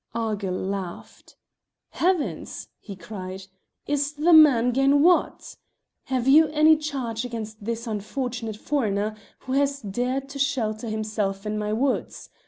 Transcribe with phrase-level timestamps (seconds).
[0.15, 1.35] Argyll laughed.
[1.91, 3.41] "Heavens!" he cried,
[3.85, 5.43] "is the man gane wud?
[6.05, 11.59] Have you any charge against this unfortunate foreigner who has dared to shelter himself in
[11.59, 12.31] my woods?